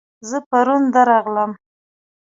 زه 0.29 0.37
پرون 0.49 0.83
درغلم 0.93 1.51